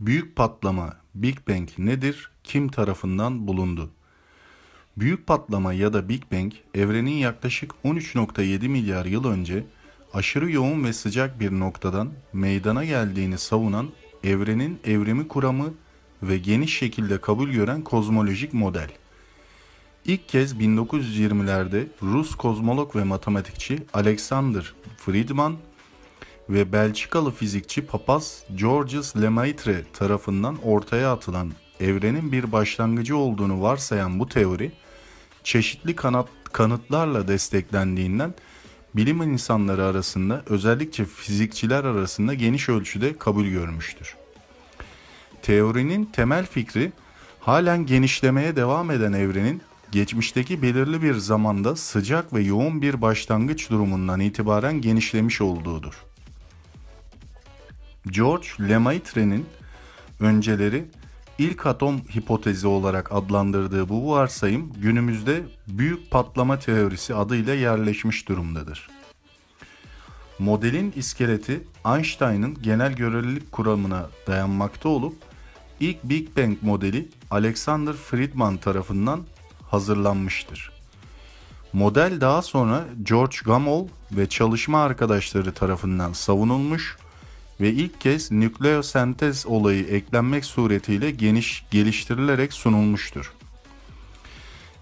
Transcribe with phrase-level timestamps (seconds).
[0.00, 2.30] Büyük patlama Big Bang nedir?
[2.44, 3.90] Kim tarafından bulundu?
[4.96, 9.64] Büyük patlama ya da Big Bang evrenin yaklaşık 13.7 milyar yıl önce
[10.14, 13.88] aşırı yoğun ve sıcak bir noktadan meydana geldiğini savunan
[14.24, 15.74] evrenin evrimi kuramı
[16.22, 18.90] ve geniş şekilde kabul gören kozmolojik model.
[20.04, 25.56] İlk kez 1920'lerde Rus kozmolog ve matematikçi Alexander Friedman
[26.50, 34.28] ve Belçikalı fizikçi papaz Georges Lemaitre tarafından ortaya atılan evrenin bir başlangıcı olduğunu varsayan bu
[34.28, 34.72] teori,
[35.44, 38.34] çeşitli kanat, kanıtlarla desteklendiğinden
[38.96, 44.16] bilim insanları arasında özellikle fizikçiler arasında geniş ölçüde kabul görmüştür.
[45.42, 46.92] Teorinin temel fikri
[47.40, 54.20] halen genişlemeye devam eden evrenin geçmişteki belirli bir zamanda sıcak ve yoğun bir başlangıç durumundan
[54.20, 56.09] itibaren genişlemiş olduğudur.
[58.10, 59.46] George Lemaitre'nin
[60.20, 60.84] önceleri
[61.38, 68.88] ilk atom hipotezi olarak adlandırdığı bu varsayım günümüzde büyük patlama teorisi adıyla yerleşmiş durumdadır.
[70.38, 75.14] Modelin iskeleti Einstein'ın genel görelilik kuramına dayanmakta olup
[75.80, 79.20] ilk Big Bang modeli Alexander Friedman tarafından
[79.70, 80.72] hazırlanmıştır.
[81.72, 86.96] Model daha sonra George Gamow ve çalışma arkadaşları tarafından savunulmuş
[87.60, 93.32] ve ilk kez nükleosentez olayı eklenmek suretiyle geniş geliştirilerek sunulmuştur.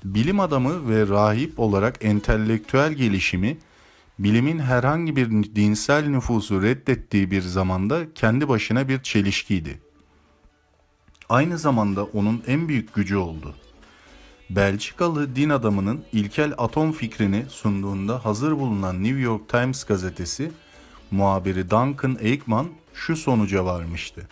[0.04, 3.56] Bilim adamı ve rahip olarak entelektüel gelişimi,
[4.18, 9.80] bilimin herhangi bir dinsel nüfusu reddettiği bir zamanda kendi başına bir çelişkiydi.
[11.28, 13.54] Aynı zamanda onun en büyük gücü oldu.
[14.50, 20.50] Belçikalı din adamının ilkel atom fikrini sunduğunda hazır bulunan New York Times gazetesi
[21.10, 24.28] muhabiri Duncan Aikman şu sonuca varmıştı.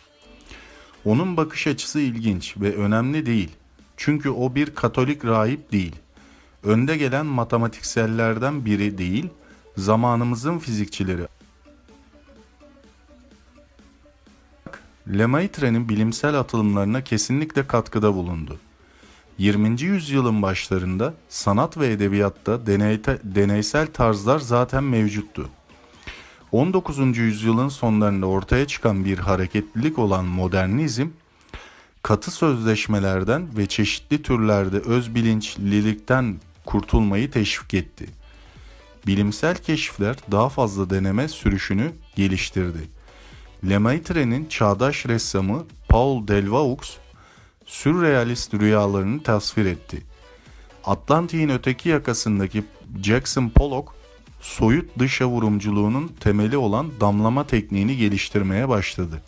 [1.05, 3.51] Onun bakış açısı ilginç ve önemli değil.
[3.97, 5.97] Çünkü o bir Katolik rahip değil.
[6.65, 9.29] Önde gelen matematiksellerden biri değil,
[9.77, 11.27] zamanımızın fizikçileri.
[15.19, 18.59] Lemaitre'nin bilimsel atılımlarına kesinlikle katkıda bulundu.
[19.39, 19.83] 20.
[19.83, 25.49] yüzyılın başlarında sanat ve edebiyatta deneyte- deneysel tarzlar zaten mevcuttu.
[26.53, 27.19] 19.
[27.19, 31.09] yüzyılın sonlarında ortaya çıkan bir hareketlilik olan modernizm,
[32.03, 36.37] katı sözleşmelerden ve çeşitli türlerde özbilinçlilikten
[36.67, 38.07] kurtulmayı teşvik etti.
[39.07, 42.89] Bilimsel keşifler daha fazla deneme sürüşünü geliştirdi.
[43.69, 46.97] Lemaitre'nin çağdaş ressamı Paul Delvaux,
[47.67, 50.03] sürrealist rüyalarını tasvir etti.
[50.85, 52.65] Atlantik'in öteki yakasındaki
[53.03, 53.93] Jackson Pollock,
[54.41, 59.23] soyut dışa vurumculuğunun temeli olan damlama tekniğini geliştirmeye başladı.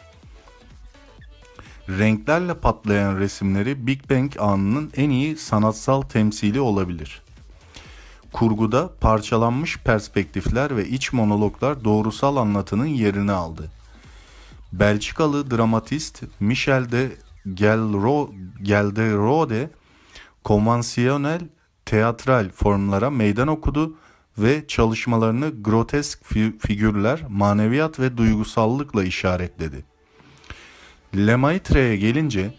[1.89, 7.23] Renklerle patlayan resimleri Big Bang anının en iyi sanatsal temsili olabilir.
[8.33, 13.71] Kurguda parçalanmış perspektifler ve iç monologlar doğrusal anlatının yerini aldı.
[14.73, 17.17] Belçikalı dramatist Michel de
[17.55, 18.31] Gelro,
[18.63, 19.71] Gelderode
[20.45, 21.41] konvansiyonel
[21.87, 23.97] teatral formlara meydan okudu
[24.39, 29.85] ve çalışmalarını grotesk fi- figürler, maneviyat ve duygusallıkla işaretledi.
[31.17, 32.55] Lemaitre'ye gelince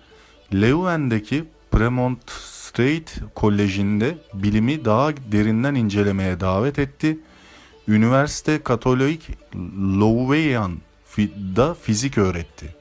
[0.53, 7.19] Leuven'deki Premonstrate Koleji'nde bilimi daha derinden incelemeye davet etti.
[7.87, 9.29] Üniversite Katolik
[9.99, 12.75] Louvain'da fizik öğretti.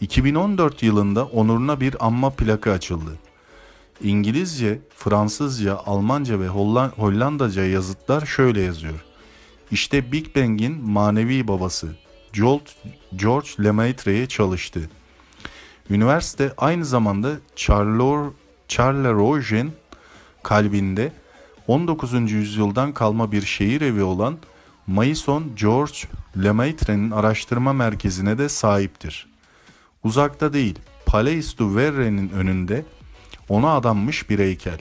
[0.00, 3.18] 2014 yılında onuruna bir anma plakı açıldı.
[4.02, 9.04] İngilizce, Fransızca, Almanca ve Hollan- Hollandaca yazıtlar şöyle yazıyor.
[9.70, 11.88] İşte Big Bang'in manevi babası
[12.32, 12.70] George,
[13.16, 14.90] George Lemaitre'ye çalıştı.
[15.90, 18.32] Üniversite aynı zamanda Charlor,
[18.68, 19.66] Charleroi
[20.42, 21.12] kalbinde
[21.66, 22.32] 19.
[22.32, 24.38] yüzyıldan kalma bir şehir evi olan
[24.86, 25.98] Maison George
[26.44, 29.26] Lemaitre'nin araştırma merkezine de sahiptir.
[30.04, 32.84] Uzakta değil, Palais du Verre'nin önünde
[33.48, 34.78] ona adanmış bir heykel.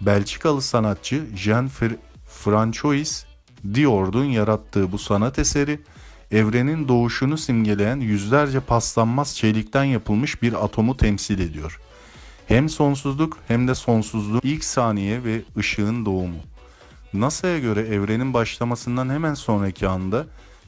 [0.00, 1.96] Belçikalı sanatçı Jean Fr-
[2.26, 3.24] Francois
[3.74, 5.80] Diord'un yarattığı bu sanat eseri
[6.30, 11.80] evrenin doğuşunu simgeleyen yüzlerce paslanmaz çelikten yapılmış bir atomu temsil ediyor.
[12.46, 16.38] Hem sonsuzluk hem de sonsuzluğun ilk saniye ve ışığın doğumu.
[17.12, 20.26] NASA'ya göre evrenin başlamasından hemen sonraki anda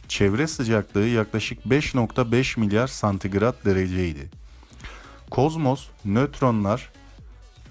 [0.08, 4.30] çevre sıcaklığı yaklaşık 5.5 milyar santigrat dereceydi.
[5.30, 6.90] Kozmos, nötronlar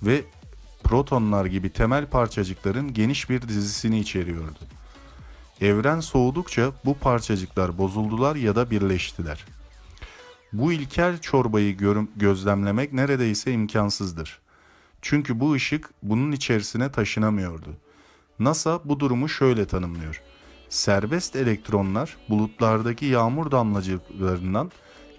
[0.03, 0.23] ve
[0.83, 4.59] protonlar gibi temel parçacıkların geniş bir dizisini içeriyordu.
[5.61, 9.45] Evren soğudukça bu parçacıklar bozuldular ya da birleştiler.
[10.53, 11.77] Bu ilkel çorbayı
[12.15, 14.39] gözlemlemek neredeyse imkansızdır.
[15.01, 17.69] Çünkü bu ışık bunun içerisine taşınamıyordu.
[18.39, 20.21] NASA bu durumu şöyle tanımlıyor.
[20.69, 24.71] Serbest elektronlar bulutlardaki yağmur damlacıklarından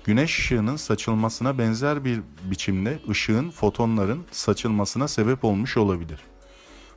[0.05, 6.19] güneş ışığının saçılmasına benzer bir biçimde ışığın fotonların saçılmasına sebep olmuş olabilir.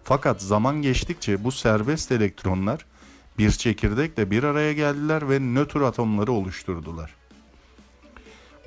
[0.04, 2.86] Fakat zaman geçtikçe bu serbest elektronlar
[3.38, 7.16] bir çekirdekle bir araya geldiler ve nötr atomları oluşturdular.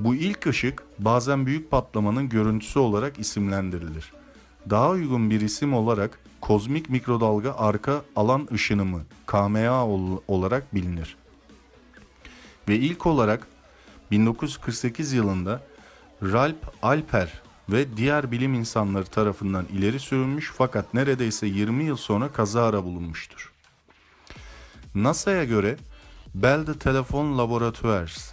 [0.00, 4.12] Bu ilk ışık bazen büyük patlamanın görüntüsü olarak isimlendirilir.
[4.70, 11.16] Daha uygun bir isim olarak kozmik mikrodalga arka alan ışınımı KMA ol- olarak bilinir.
[12.68, 13.46] Ve ilk olarak
[14.10, 15.62] 1948 yılında
[16.22, 22.84] Ralph Alper ve diğer bilim insanları tarafından ileri sürülmüş fakat neredeyse 20 yıl sonra kazara
[22.84, 23.52] bulunmuştur.
[24.94, 25.76] NASA'ya göre
[26.34, 28.32] Bell Telephone Laboratoires,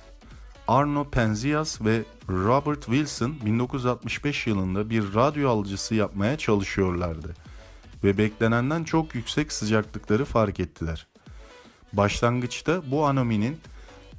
[0.67, 7.33] Arno Penzias ve Robert Wilson 1965 yılında bir radyo alıcısı yapmaya çalışıyorlardı
[8.03, 11.07] ve beklenenden çok yüksek sıcaklıkları fark ettiler.
[11.93, 13.59] Başlangıçta bu anominin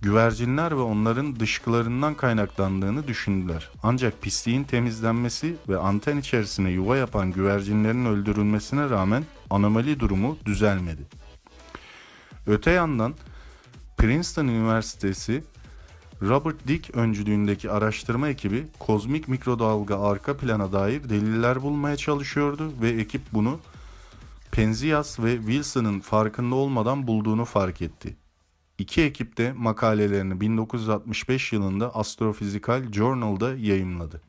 [0.02, 3.70] güvercinler ve onların dışkılarından kaynaklandığını düşündüler.
[3.82, 11.02] Ancak pisliğin temizlenmesi ve anten içerisine yuva yapan güvercinlerin öldürülmesine rağmen anomali durumu düzelmedi.
[12.46, 13.14] Öte yandan
[13.96, 15.44] Princeton Üniversitesi
[16.22, 23.22] Robert Dick öncülüğündeki araştırma ekibi kozmik mikrodalga arka plana dair deliller bulmaya çalışıyordu ve ekip
[23.32, 23.58] bunu
[24.50, 28.16] Penzias ve Wilson'ın farkında olmadan bulduğunu fark etti.
[28.78, 34.22] İki ekip de makalelerini 1965 yılında Astrophysical Journal'da yayımladı.